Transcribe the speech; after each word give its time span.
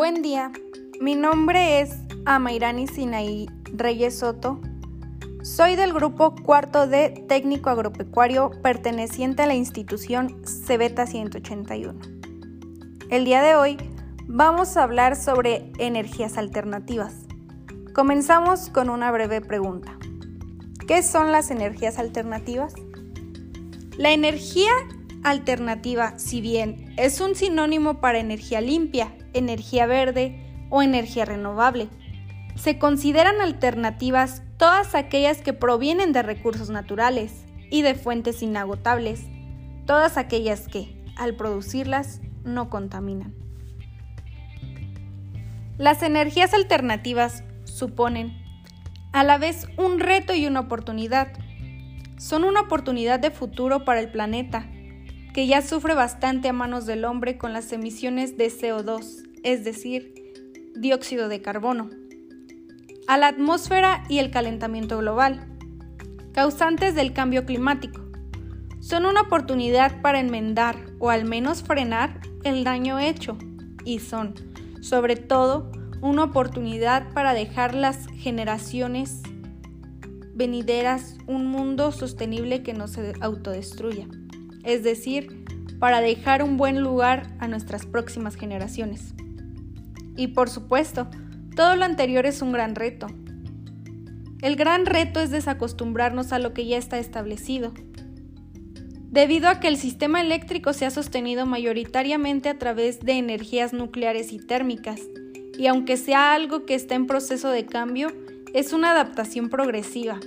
Buen 0.00 0.22
día, 0.22 0.50
mi 0.98 1.14
nombre 1.14 1.82
es 1.82 1.94
Amairani 2.24 2.86
Sinaí 2.86 3.50
Reyes 3.64 4.20
Soto. 4.20 4.58
Soy 5.42 5.76
del 5.76 5.92
grupo 5.92 6.34
cuarto 6.34 6.86
de 6.86 7.10
técnico 7.28 7.68
agropecuario 7.68 8.50
perteneciente 8.62 9.42
a 9.42 9.46
la 9.46 9.54
institución 9.56 10.40
Cebeta 10.46 11.06
181. 11.06 12.00
El 13.10 13.26
día 13.26 13.42
de 13.42 13.56
hoy 13.56 13.76
vamos 14.26 14.78
a 14.78 14.84
hablar 14.84 15.16
sobre 15.16 15.70
energías 15.76 16.38
alternativas. 16.38 17.26
Comenzamos 17.94 18.70
con 18.70 18.88
una 18.88 19.12
breve 19.12 19.42
pregunta. 19.42 19.98
¿Qué 20.88 21.02
son 21.02 21.30
las 21.30 21.50
energías 21.50 21.98
alternativas? 21.98 22.72
La 23.98 24.12
energía 24.12 24.72
alternativa, 25.22 26.18
si 26.18 26.40
bien 26.40 26.94
es 26.96 27.20
un 27.20 27.34
sinónimo 27.34 28.00
para 28.00 28.18
energía 28.18 28.60
limpia, 28.60 29.14
energía 29.32 29.86
verde 29.86 30.66
o 30.70 30.82
energía 30.82 31.24
renovable, 31.24 31.88
se 32.54 32.78
consideran 32.78 33.40
alternativas 33.40 34.42
todas 34.56 34.94
aquellas 34.94 35.40
que 35.40 35.52
provienen 35.52 36.12
de 36.12 36.22
recursos 36.22 36.70
naturales 36.70 37.44
y 37.70 37.82
de 37.82 37.94
fuentes 37.94 38.42
inagotables, 38.42 39.24
todas 39.86 40.16
aquellas 40.16 40.68
que, 40.68 41.02
al 41.16 41.36
producirlas, 41.36 42.20
no 42.44 42.68
contaminan. 42.68 43.34
Las 45.78 46.02
energías 46.02 46.52
alternativas 46.52 47.44
suponen 47.64 48.36
a 49.12 49.24
la 49.24 49.38
vez 49.38 49.66
un 49.76 49.98
reto 49.98 50.34
y 50.34 50.46
una 50.46 50.60
oportunidad. 50.60 51.32
Son 52.18 52.44
una 52.44 52.60
oportunidad 52.60 53.18
de 53.18 53.30
futuro 53.30 53.84
para 53.84 54.00
el 54.00 54.10
planeta, 54.10 54.66
que 55.32 55.46
ya 55.46 55.62
sufre 55.62 55.94
bastante 55.94 56.48
a 56.48 56.52
manos 56.52 56.86
del 56.86 57.04
hombre 57.04 57.38
con 57.38 57.52
las 57.52 57.72
emisiones 57.72 58.36
de 58.36 58.48
CO2, 58.48 59.28
es 59.42 59.64
decir, 59.64 60.14
dióxido 60.74 61.28
de 61.28 61.40
carbono, 61.40 61.90
a 63.06 63.16
la 63.16 63.28
atmósfera 63.28 64.04
y 64.08 64.18
el 64.18 64.30
calentamiento 64.30 64.98
global, 64.98 65.46
causantes 66.32 66.94
del 66.94 67.12
cambio 67.12 67.44
climático. 67.44 68.00
Son 68.80 69.04
una 69.04 69.22
oportunidad 69.22 70.00
para 70.00 70.20
enmendar 70.20 70.76
o 70.98 71.10
al 71.10 71.24
menos 71.24 71.62
frenar 71.62 72.20
el 72.44 72.64
daño 72.64 72.98
hecho 72.98 73.36
y 73.84 73.98
son, 73.98 74.34
sobre 74.80 75.16
todo, 75.16 75.70
una 76.00 76.24
oportunidad 76.24 77.12
para 77.12 77.34
dejar 77.34 77.74
las 77.74 78.06
generaciones 78.16 79.22
venideras 80.34 81.18
un 81.26 81.46
mundo 81.46 81.92
sostenible 81.92 82.62
que 82.62 82.72
no 82.72 82.88
se 82.88 83.12
autodestruya 83.20 84.06
es 84.64 84.82
decir, 84.82 85.44
para 85.78 86.00
dejar 86.00 86.42
un 86.42 86.56
buen 86.56 86.80
lugar 86.80 87.34
a 87.38 87.48
nuestras 87.48 87.86
próximas 87.86 88.36
generaciones. 88.36 89.14
Y 90.16 90.28
por 90.28 90.50
supuesto, 90.50 91.08
todo 91.56 91.76
lo 91.76 91.84
anterior 91.84 92.26
es 92.26 92.42
un 92.42 92.52
gran 92.52 92.74
reto. 92.74 93.06
El 94.42 94.56
gran 94.56 94.86
reto 94.86 95.20
es 95.20 95.30
desacostumbrarnos 95.30 96.32
a 96.32 96.38
lo 96.38 96.52
que 96.52 96.66
ya 96.66 96.78
está 96.78 96.98
establecido. 96.98 97.72
Debido 99.10 99.48
a 99.48 99.58
que 99.58 99.68
el 99.68 99.76
sistema 99.76 100.20
eléctrico 100.20 100.72
se 100.72 100.86
ha 100.86 100.90
sostenido 100.90 101.44
mayoritariamente 101.44 102.48
a 102.48 102.58
través 102.58 103.00
de 103.00 103.12
energías 103.14 103.72
nucleares 103.72 104.32
y 104.32 104.38
térmicas, 104.38 105.00
y 105.58 105.66
aunque 105.66 105.96
sea 105.96 106.32
algo 106.32 106.64
que 106.64 106.74
está 106.74 106.94
en 106.94 107.06
proceso 107.06 107.50
de 107.50 107.66
cambio, 107.66 108.08
es 108.54 108.72
una 108.72 108.92
adaptación 108.92 109.48
progresiva, 109.48 110.20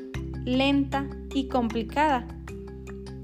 lenta 0.46 1.08
y 1.34 1.48
complicada 1.48 2.28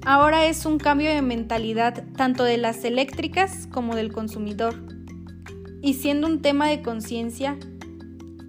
Ahora 0.05 0.45
es 0.45 0.65
un 0.65 0.77
cambio 0.77 1.09
de 1.09 1.21
mentalidad 1.21 2.03
tanto 2.15 2.43
de 2.43 2.57
las 2.57 2.83
eléctricas 2.83 3.67
como 3.67 3.95
del 3.95 4.11
consumidor. 4.11 4.75
Y 5.81 5.95
siendo 5.95 6.27
un 6.27 6.41
tema 6.41 6.67
de 6.67 6.81
conciencia 6.81 7.57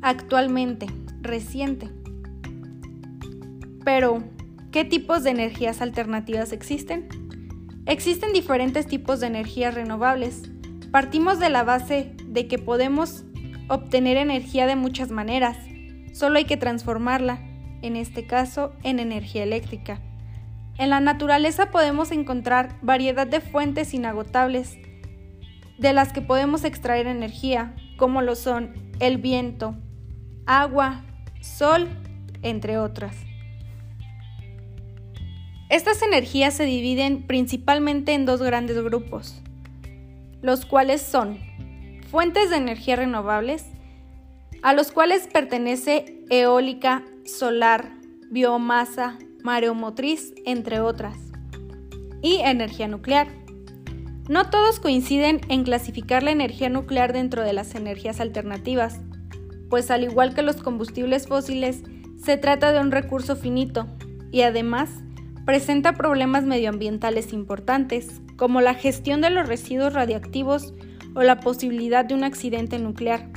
actualmente, 0.03 0.87
reciente. 1.21 1.89
Pero, 3.85 4.23
¿qué 4.71 4.85
tipos 4.85 5.25
de 5.25 5.31
energías 5.31 5.81
alternativas 5.83 6.53
existen? 6.53 7.09
Existen 7.87 8.33
diferentes 8.33 8.87
tipos 8.87 9.21
de 9.21 9.27
energías 9.27 9.75
renovables. 9.75 10.43
Partimos 10.91 11.39
de 11.39 11.51
la 11.51 11.65
base 11.65 12.15
de 12.27 12.47
que 12.47 12.59
podemos 12.59 13.25
obtener 13.69 14.17
energía 14.17 14.67
de 14.67 14.77
muchas 14.77 15.11
maneras, 15.11 15.57
solo 16.13 16.39
hay 16.39 16.45
que 16.45 16.57
transformarla, 16.57 17.41
en 17.83 17.97
este 17.97 18.27
caso, 18.27 18.73
en 18.83 18.99
energía 18.99 19.45
eléctrica. 19.45 20.01
En 20.81 20.89
la 20.89 21.01
naturaleza 21.01 21.71
podemos 21.71 22.11
encontrar 22.11 22.75
variedad 22.81 23.27
de 23.27 23.43
fuentes 23.43 23.93
inagotables 23.93 24.79
de 25.77 25.93
las 25.93 26.11
que 26.15 26.23
podemos 26.23 26.65
extraer 26.65 27.07
energía, 27.07 27.77
como 27.99 28.23
lo 28.23 28.35
son 28.35 28.73
el 28.99 29.19
viento, 29.19 29.77
agua, 30.47 31.05
sol, 31.43 31.87
entre 32.41 32.79
otras. 32.79 33.15
Estas 35.69 36.01
energías 36.01 36.55
se 36.55 36.65
dividen 36.65 37.27
principalmente 37.27 38.15
en 38.15 38.25
dos 38.25 38.41
grandes 38.41 38.83
grupos, 38.83 39.43
los 40.41 40.65
cuales 40.65 41.03
son 41.03 41.41
fuentes 42.11 42.49
de 42.49 42.57
energía 42.57 42.97
renovables, 42.97 43.67
a 44.63 44.73
los 44.73 44.93
cuales 44.93 45.29
pertenece 45.31 46.25
eólica, 46.31 47.05
solar, 47.27 47.93
biomasa, 48.31 49.19
mareomotriz, 49.43 50.33
entre 50.45 50.81
otras, 50.81 51.17
y 52.23 52.37
energía 52.37 52.89
nuclear. 52.89 53.29
No 54.29 54.49
todos 54.51 54.81
coinciden 54.81 55.41
en 55.49 55.65
clasificar 55.65 56.23
la 56.23 56.31
energía 56.31 56.69
nuclear 56.69 57.13
dentro 57.13 57.43
de 57.43 57.53
las 57.53 57.75
energías 57.75 58.21
alternativas, 58.21 59.01
pues 59.69 59.91
al 59.91 60.05
igual 60.05 60.35
que 60.35 60.43
los 60.43 60.57
combustibles 60.57 61.27
fósiles, 61.27 61.83
se 62.23 62.37
trata 62.37 62.73
de 62.73 62.81
un 62.81 62.91
recurso 62.91 63.35
finito 63.35 63.87
y 64.31 64.43
además 64.43 64.91
presenta 65.47 65.95
problemas 65.95 66.45
medioambientales 66.45 67.33
importantes, 67.33 68.21
como 68.37 68.61
la 68.61 68.75
gestión 68.75 69.21
de 69.21 69.31
los 69.31 69.49
residuos 69.49 69.95
radiactivos 69.95 70.75
o 71.15 71.23
la 71.23 71.41
posibilidad 71.41 72.05
de 72.05 72.15
un 72.15 72.25
accidente 72.25 72.79
nuclear. 72.79 73.31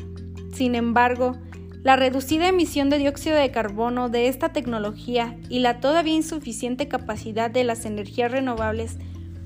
Sin 0.53 0.75
embargo, 0.75 1.33
la 1.83 1.97
reducida 1.97 2.47
emisión 2.47 2.89
de 2.89 2.97
dióxido 2.97 3.35
de 3.35 3.51
carbono 3.51 4.09
de 4.09 4.29
esta 4.29 4.53
tecnología 4.53 5.37
y 5.49 5.59
la 5.59 5.81
todavía 5.81 6.13
insuficiente 6.13 6.87
capacidad 6.87 7.51
de 7.51 7.65
las 7.65 7.85
energías 7.85 8.31
renovables 8.31 8.97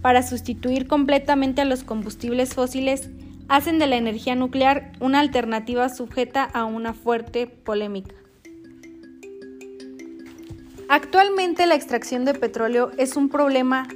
para 0.02 0.22
sustituir 0.22 0.88
completamente 0.88 1.62
a 1.62 1.66
los 1.66 1.84
combustibles 1.84 2.54
fósiles 2.54 3.10
hacen 3.50 3.80
de 3.80 3.88
la 3.88 3.96
energía 3.96 4.36
nuclear 4.36 4.92
una 5.00 5.20
alternativa 5.20 5.90
sujeta 5.90 6.44
a 6.44 6.66
una 6.66 6.94
fuerte 6.94 7.48
polémica. 7.48 8.14
Actualmente 10.90 11.66
la 11.66 11.76
extracción 11.76 12.24
de 12.24 12.34
petróleo 12.34 12.92
es 12.98 13.18
un 13.18 13.30
problema 13.30 13.88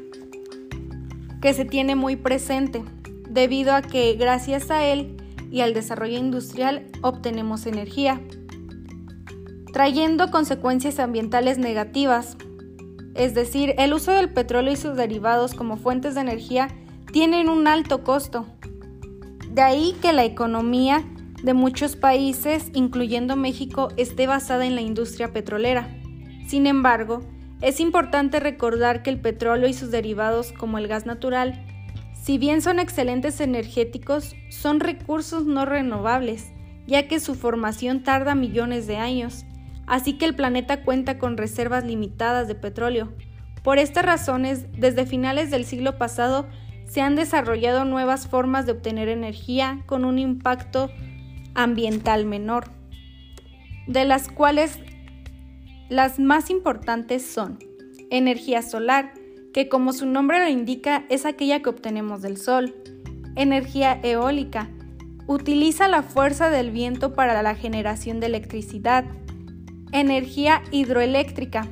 que 1.41 1.53
se 1.53 1.63
tiene 1.63 1.96
muy 1.96 2.16
presente, 2.16 2.84
debido 3.30 3.74
a 3.74 3.81
que 3.81 4.13
gracias 4.13 4.72
a 4.72 4.85
él 4.85 5.21
y 5.51 5.62
al 5.62 5.73
desarrollo 5.73 6.17
industrial 6.17 6.88
obtenemos 7.01 7.67
energía, 7.67 8.22
trayendo 9.73 10.31
consecuencias 10.31 11.00
ambientales 11.00 11.57
negativas. 11.57 12.38
Es 13.13 13.35
decir, 13.35 13.75
el 13.78 13.94
uso 13.94 14.12
del 14.12 14.31
petróleo 14.31 14.73
y 14.73 14.78
sus 14.78 14.95
derivados 14.95 15.53
como 15.53 15.75
fuentes 15.78 16.16
de 16.16 16.22
energía 16.22 16.69
tienen 17.12 17.50
un 17.50 17.67
alto 17.67 18.03
costo. 18.03 18.45
De 19.50 19.62
ahí 19.62 19.95
que 20.01 20.13
la 20.13 20.23
economía 20.23 21.03
de 21.44 21.53
muchos 21.53 21.97
países, 21.97 22.72
incluyendo 22.73 23.35
México, 23.35 23.89
esté 23.97 24.28
basada 24.28 24.66
en 24.66 24.75
la 24.75 24.81
industria 24.81 25.33
petrolera. 25.33 25.89
Sin 26.47 26.68
embargo, 26.68 27.22
es 27.62 27.79
importante 27.79 28.39
recordar 28.39 29.03
que 29.03 29.09
el 29.09 29.19
petróleo 29.19 29.68
y 29.68 29.73
sus 29.73 29.91
derivados 29.91 30.53
como 30.53 30.78
el 30.78 30.88
gas 30.88 31.06
natural 31.06 31.66
si 32.22 32.38
bien 32.38 32.62
son 32.62 32.78
excelentes 32.78 33.42
energéticos, 33.42 34.36
son 34.50 34.80
recursos 34.80 35.48
no 35.48 35.66
renovables, 35.66 36.54
ya 36.86 37.07
que 37.07 37.19
su 37.19 37.34
formación 37.34 38.04
tarda 38.04 38.36
millones 38.36 38.86
de 38.86 38.98
años, 38.98 39.44
así 39.88 40.13
que 40.19 40.25
el 40.25 40.36
planeta 40.36 40.84
cuenta 40.84 41.18
con 41.18 41.36
reservas 41.36 41.84
limitadas 41.84 42.48
de 42.48 42.54
petróleo. 42.54 43.12
Por 43.63 43.80
estas 43.80 44.06
razones, 44.06 44.68
desde 44.72 45.07
finales 45.07 45.50
del 45.50 45.66
siglo 45.66 45.98
pasado, 45.98 46.48
se 46.86 47.01
han 47.01 47.16
desarrollado 47.16 47.86
nuevas 47.86 48.28
formas 48.28 48.68
de 48.68 48.74
obtener 48.74 49.10
energía 49.10 49.81
con 49.88 50.06
un 50.06 50.19
impacto 50.19 50.92
ambiental 51.56 52.25
menor, 52.25 52.66
de 53.88 54.06
las 54.06 54.30
cuales 54.30 54.78
las 55.90 56.19
más 56.19 56.51
importantes 56.51 57.25
son 57.25 57.57
energía 58.12 58.62
solar, 58.62 59.13
que 59.53 59.69
como 59.69 59.94
su 59.94 60.06
nombre 60.06 60.39
lo 60.39 60.50
indica 60.50 61.06
es 61.09 61.25
aquella 61.25 61.62
que 61.62 61.69
obtenemos 61.69 62.21
del 62.21 62.38
sol. 62.38 62.75
Energía 63.36 64.00
eólica. 64.03 64.69
Utiliza 65.27 65.88
la 65.88 66.03
fuerza 66.03 66.50
del 66.50 66.71
viento 66.71 67.13
para 67.13 67.42
la 67.42 67.56
generación 67.56 68.19
de 68.19 68.27
electricidad. 68.27 69.06
Energía 69.92 70.62
hidroeléctrica. 70.71 71.68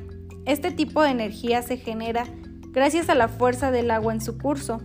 Este 0.46 0.70
tipo 0.70 1.02
de 1.02 1.10
energía 1.10 1.62
se 1.62 1.76
genera 1.76 2.24
gracias 2.72 3.08
a 3.08 3.14
la 3.14 3.28
fuerza 3.28 3.70
del 3.70 3.90
agua 3.90 4.12
en 4.12 4.20
su 4.20 4.38
curso. 4.38 4.80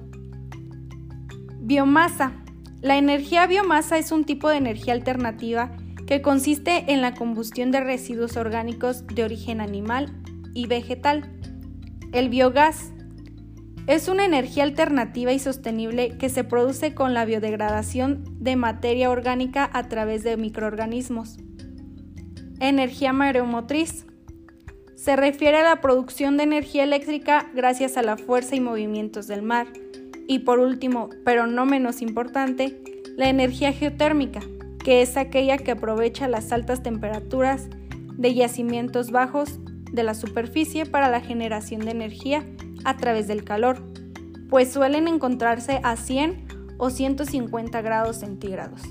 Biomasa. 1.59 2.33
La 2.81 2.98
energía 2.98 3.48
biomasa 3.48 3.98
es 3.98 4.12
un 4.12 4.25
tipo 4.25 4.50
de 4.50 4.57
energía 4.57 4.94
alternativa 4.94 5.71
que 6.06 6.21
consiste 6.21 6.91
en 6.91 7.01
la 7.01 7.15
combustión 7.15 7.71
de 7.71 7.80
residuos 7.80 8.38
orgánicos 8.38 9.07
de 9.07 9.24
origen 9.24 9.59
animal 9.59 10.13
y 10.53 10.68
vegetal. 10.68 11.35
El 12.15 12.29
biogás 12.29 12.94
es 13.88 14.07
una 14.07 14.23
energía 14.23 14.63
alternativa 14.63 15.33
y 15.33 15.39
sostenible 15.39 16.17
que 16.17 16.29
se 16.29 16.45
produce 16.45 16.94
con 16.94 17.13
la 17.13 17.25
biodegradación 17.25 18.23
de 18.39 18.56
materia 18.56 19.12
orgánica 19.12 19.69
a 19.73 19.89
través 19.89 20.23
de 20.23 20.38
microorganismos. 20.38 21.35
Energía 22.62 23.12
mareomotriz. 23.12 24.06
Se 24.95 25.17
refiere 25.17 25.57
a 25.57 25.63
la 25.63 25.81
producción 25.81 26.38
de 26.38 26.44
energía 26.44 26.85
eléctrica 26.85 27.51
gracias 27.53 27.97
a 27.97 28.01
la 28.01 28.15
fuerza 28.15 28.56
y 28.56 28.62
movimientos 28.62 29.27
del 29.27 29.41
mar. 29.41 29.67
Y 30.25 30.39
por 30.39 30.59
último, 30.59 31.09
pero 31.25 31.47
no 31.47 31.65
menos 31.65 32.01
importante, 32.01 32.81
la 33.17 33.27
energía 33.27 33.73
geotérmica, 33.73 34.39
que 34.85 35.01
es 35.01 35.17
aquella 35.17 35.57
que 35.57 35.71
aprovecha 35.71 36.29
las 36.29 36.53
altas 36.53 36.81
temperaturas 36.81 37.67
de 38.13 38.33
yacimientos 38.33 39.12
bajos 39.12 39.59
de 39.95 40.03
la 40.03 40.13
superficie 40.13 40.86
para 40.86 41.09
la 41.09 41.21
generación 41.21 41.81
de 41.81 41.92
energía 41.92 42.45
a 42.83 42.97
través 42.97 43.27
del 43.27 43.44
calor, 43.44 43.81
pues 44.50 44.71
suelen 44.71 45.07
encontrarse 45.07 45.80
a 45.83 45.95
100 45.95 46.75
o 46.77 46.89
150 46.89 47.81
grados 47.81 48.18
centígrados. 48.18 48.81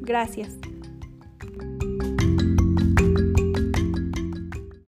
Gracias. 0.00 0.56